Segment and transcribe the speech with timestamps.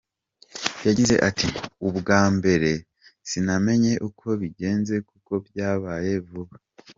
[0.87, 1.47] Yagize ati
[1.87, 2.69] “Ubwa mbere
[3.29, 6.55] sinamenye uko bigenze kuko byabaye vuba.